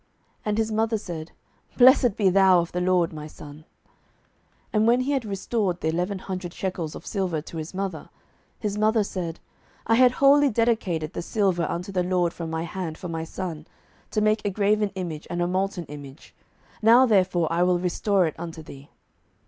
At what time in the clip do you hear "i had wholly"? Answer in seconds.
9.85-10.49